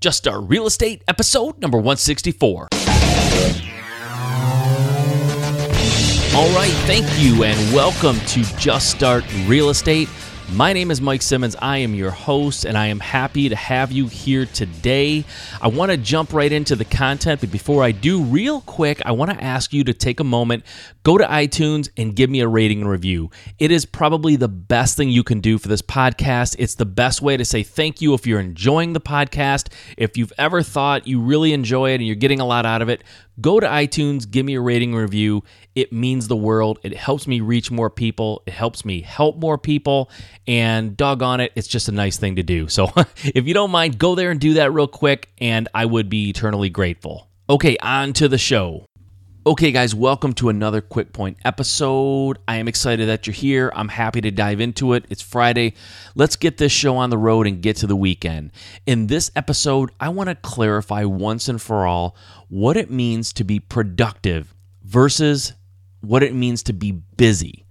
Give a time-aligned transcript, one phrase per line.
[0.00, 2.68] Just Start Real Estate, episode number 164.
[6.34, 10.08] All right, thank you, and welcome to Just Start Real Estate.
[10.54, 11.54] My name is Mike Simmons.
[11.62, 15.24] I am your host, and I am happy to have you here today.
[15.62, 19.12] I want to jump right into the content, but before I do, real quick, I
[19.12, 20.64] want to ask you to take a moment,
[21.04, 23.30] go to iTunes, and give me a rating and review.
[23.60, 26.56] It is probably the best thing you can do for this podcast.
[26.58, 29.68] It's the best way to say thank you if you're enjoying the podcast.
[29.96, 32.88] If you've ever thought you really enjoy it and you're getting a lot out of
[32.88, 33.04] it,
[33.40, 35.42] go to iTunes, give me a rating review.
[35.74, 36.78] It means the world.
[36.82, 38.42] It helps me reach more people.
[38.46, 40.10] It helps me help more people.
[40.46, 42.68] And doggone it, it's just a nice thing to do.
[42.68, 42.88] So
[43.22, 46.30] if you don't mind, go there and do that real quick, and I would be
[46.30, 47.28] eternally grateful.
[47.48, 48.86] Okay, on to the show.
[49.46, 52.38] Okay, guys, welcome to another Quick Point episode.
[52.46, 53.72] I am excited that you're here.
[53.74, 55.06] I'm happy to dive into it.
[55.08, 55.72] It's Friday.
[56.14, 58.52] Let's get this show on the road and get to the weekend.
[58.84, 62.14] In this episode, I want to clarify once and for all
[62.50, 65.54] what it means to be productive versus
[66.02, 67.64] what it means to be busy.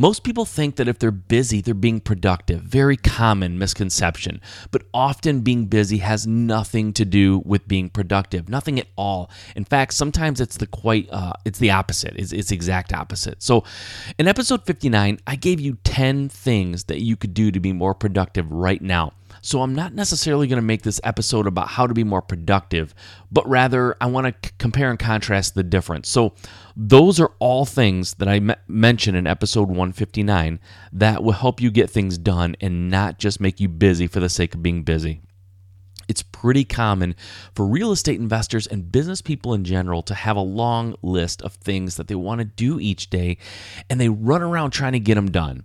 [0.00, 2.62] Most people think that if they're busy, they're being productive.
[2.62, 4.40] Very common misconception.
[4.70, 8.48] But often being busy has nothing to do with being productive.
[8.48, 9.30] Nothing at all.
[9.54, 12.14] In fact, sometimes it's the quite uh, it's the opposite.
[12.16, 13.42] It's, it's exact opposite.
[13.42, 13.62] So,
[14.18, 17.94] in episode 59, I gave you 10 things that you could do to be more
[17.94, 19.12] productive right now.
[19.42, 22.94] So I'm not necessarily going to make this episode about how to be more productive,
[23.30, 26.08] but rather I want to c- compare and contrast the difference.
[26.08, 26.34] So
[26.76, 30.60] those are all things that I mentioned in episode 159
[30.92, 34.28] that will help you get things done and not just make you busy for the
[34.28, 35.22] sake of being busy.
[36.08, 37.14] It's pretty common
[37.54, 41.52] for real estate investors and business people in general to have a long list of
[41.52, 43.38] things that they want to do each day
[43.88, 45.64] and they run around trying to get them done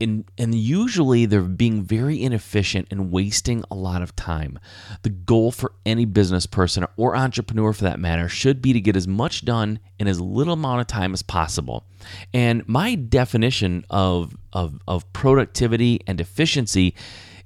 [0.00, 4.58] and, and usually they're being very inefficient and wasting a lot of time.
[5.02, 8.96] The goal for any business person or entrepreneur for that matter should be to get
[8.96, 11.84] as much done in as little amount of time as possible.
[12.32, 16.94] And my definition of, of, of productivity and efficiency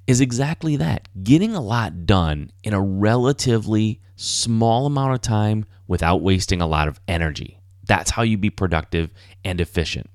[0.05, 6.21] is exactly that getting a lot done in a relatively small amount of time without
[6.21, 7.59] wasting a lot of energy.
[7.85, 9.11] That's how you be productive
[9.43, 10.09] and efficient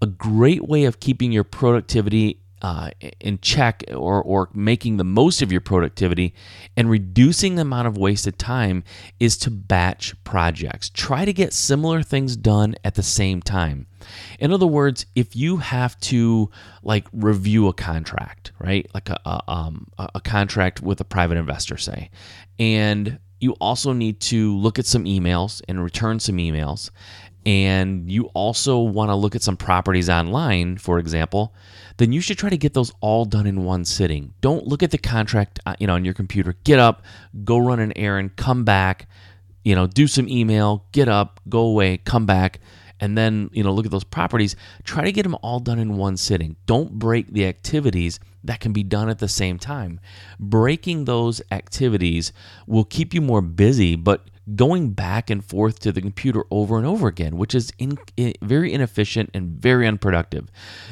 [0.00, 5.42] a great way of keeping your productivity uh, in check or, or making the most
[5.42, 6.34] of your productivity
[6.76, 8.82] and reducing the amount of wasted time
[9.20, 10.90] is to batch projects.
[10.90, 13.86] Try to get similar things done at the same time.
[14.40, 16.50] In other words, if you have to
[16.82, 18.88] like review a contract, right?
[18.92, 22.10] Like a, a, um, a contract with a private investor, say,
[22.58, 26.90] and you also need to look at some emails and return some emails
[27.48, 31.54] and you also want to look at some properties online, for example,
[31.96, 34.34] then you should try to get those all done in one sitting.
[34.42, 36.56] Don't look at the contract, uh, you know, on your computer.
[36.64, 37.04] Get up,
[37.44, 39.08] go run an errand, come back,
[39.64, 42.60] you know, do some email, get up, go away, come back,
[43.00, 44.54] and then, you know, look at those properties.
[44.84, 46.56] Try to get them all done in one sitting.
[46.66, 50.00] Don't break the activities that can be done at the same time.
[50.38, 52.30] Breaking those activities
[52.66, 56.86] will keep you more busy, but going back and forth to the computer over and
[56.86, 60.48] over again, which is in, in, very inefficient and very unproductive.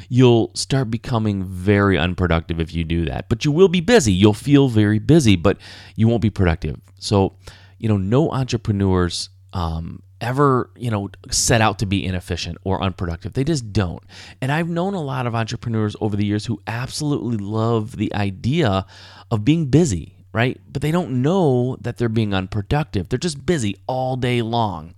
[0.09, 4.13] You'll start becoming very unproductive if you do that, but you will be busy.
[4.13, 5.57] You'll feel very busy, but
[5.95, 6.79] you won't be productive.
[6.99, 7.35] So,
[7.77, 13.33] you know, no entrepreneurs um, ever, you know, set out to be inefficient or unproductive.
[13.33, 14.03] They just don't.
[14.41, 18.85] And I've known a lot of entrepreneurs over the years who absolutely love the idea
[19.31, 20.61] of being busy right?
[20.71, 23.09] But they don't know that they're being unproductive.
[23.09, 24.93] They're just busy all day long.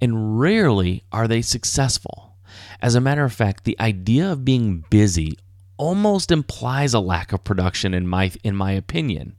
[0.00, 2.36] And rarely are they successful.
[2.80, 5.38] As a matter of fact, the idea of being busy
[5.76, 9.36] almost implies a lack of production in my in my opinion.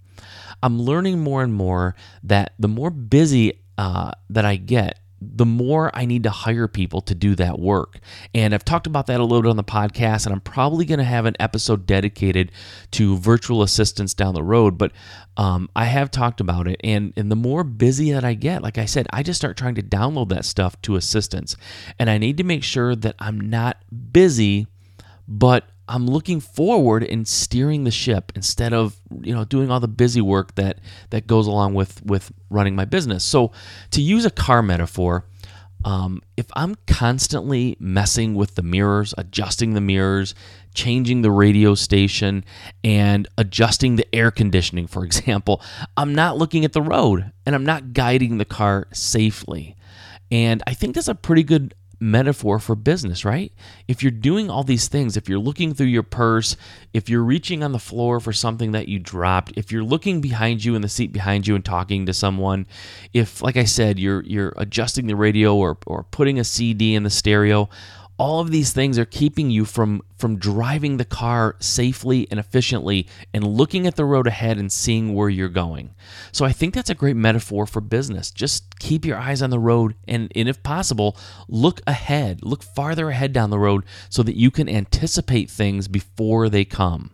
[0.61, 5.91] I'm learning more and more that the more busy uh, that I get, the more
[5.93, 7.99] I need to hire people to do that work.
[8.33, 10.99] And I've talked about that a little bit on the podcast, and I'm probably going
[10.99, 12.51] to have an episode dedicated
[12.91, 14.77] to virtual assistants down the road.
[14.77, 14.91] But
[15.35, 18.77] um, I have talked about it, and, and the more busy that I get, like
[18.77, 21.55] I said, I just start trying to download that stuff to assistants.
[21.97, 23.77] And I need to make sure that I'm not
[24.11, 24.67] busy,
[25.27, 29.87] but I'm looking forward in steering the ship instead of you know doing all the
[29.87, 33.25] busy work that that goes along with with running my business.
[33.25, 33.51] So
[33.91, 35.25] to use a car metaphor,
[35.83, 40.35] um, if I'm constantly messing with the mirrors, adjusting the mirrors,
[40.73, 42.45] changing the radio station,
[42.83, 45.61] and adjusting the air conditioning, for example,
[45.97, 49.75] I'm not looking at the road and I'm not guiding the car safely.
[50.31, 53.51] And I think that's a pretty good metaphor for business, right?
[53.87, 56.55] If you're doing all these things, if you're looking through your purse,
[56.93, 60.63] if you're reaching on the floor for something that you dropped, if you're looking behind
[60.63, 62.65] you in the seat behind you and talking to someone,
[63.13, 67.03] if like I said, you're you're adjusting the radio or or putting a CD in
[67.03, 67.69] the stereo,
[68.19, 73.07] all of these things are keeping you from from driving the car safely and efficiently
[73.33, 75.95] and looking at the road ahead and seeing where you're going.
[76.33, 78.29] So I think that's a great metaphor for business.
[78.29, 81.17] Just keep your eyes on the road and, and if possible,
[81.47, 86.49] look ahead, look farther ahead down the road so that you can anticipate things before
[86.49, 87.11] they come.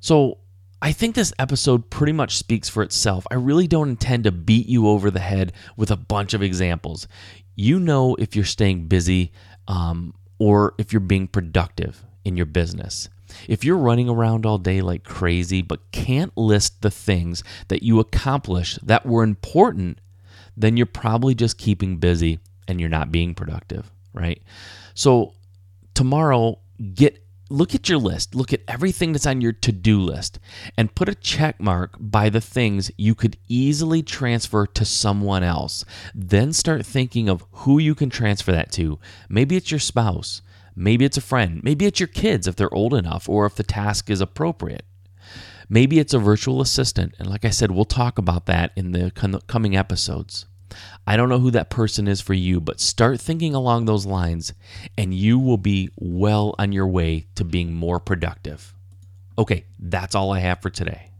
[0.00, 0.38] So
[0.82, 3.24] I think this episode pretty much speaks for itself.
[3.30, 7.06] I really don't intend to beat you over the head with a bunch of examples.
[7.54, 9.30] You know if you're staying busy
[9.68, 13.08] um, or if you're being productive in your business.
[13.48, 17.98] If you're running around all day like crazy but can't list the things that you
[17.98, 19.98] accomplished that were important,
[20.56, 24.42] then you're probably just keeping busy and you're not being productive, right?
[24.94, 25.34] So
[25.94, 26.58] tomorrow,
[26.94, 30.38] get look at your list, look at everything that's on your to-do list
[30.76, 35.84] and put a check mark by the things you could easily transfer to someone else.
[36.14, 38.98] Then start thinking of who you can transfer that to.
[39.28, 40.42] Maybe it's your spouse,
[40.74, 43.62] maybe it's a friend, maybe it's your kids if they're old enough or if the
[43.62, 44.84] task is appropriate.
[45.68, 49.10] Maybe it's a virtual assistant, and like I said, we'll talk about that in the
[49.46, 50.46] coming episodes.
[51.06, 54.52] I don't know who that person is for you, but start thinking along those lines
[54.98, 58.74] and you will be well on your way to being more productive.
[59.38, 61.11] Okay, that's all I have for today.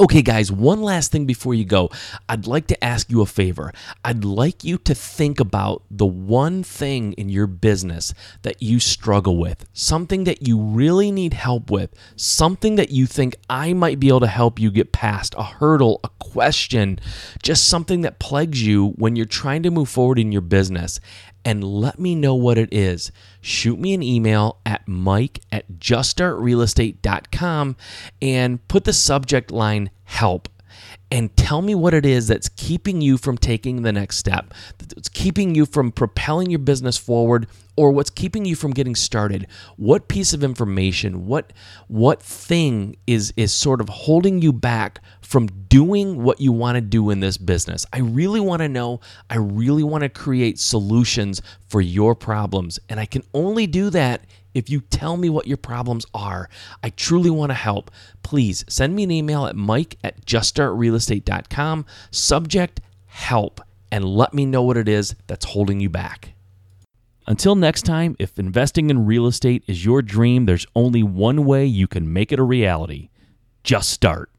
[0.00, 1.90] Okay, guys, one last thing before you go.
[2.28, 3.72] I'd like to ask you a favor.
[4.04, 9.36] I'd like you to think about the one thing in your business that you struggle
[9.36, 14.06] with, something that you really need help with, something that you think I might be
[14.06, 17.00] able to help you get past, a hurdle, a question,
[17.42, 21.00] just something that plagues you when you're trying to move forward in your business
[21.44, 23.10] and let me know what it is.
[23.40, 27.76] Shoot me an email at mike at juststartrealestate.com
[28.20, 30.48] and put the subject line help
[31.10, 34.52] and tell me what it is that's keeping you from taking the next step.
[34.78, 37.46] That's keeping you from propelling your business forward
[37.76, 39.46] or what's keeping you from getting started.
[39.76, 41.52] What piece of information, what
[41.86, 46.80] what thing is is sort of holding you back from doing what you want to
[46.80, 47.86] do in this business?
[47.92, 49.00] I really want to know.
[49.30, 54.22] I really want to create solutions for your problems, and I can only do that
[54.58, 56.50] if you tell me what your problems are.
[56.82, 57.90] I truly want to help.
[58.22, 63.60] Please send me an email at mike at juststartrealestate.com, subject help,
[63.90, 66.34] and let me know what it is that's holding you back.
[67.26, 71.64] Until next time, if investing in real estate is your dream, there's only one way
[71.64, 73.10] you can make it a reality.
[73.62, 74.30] Just start.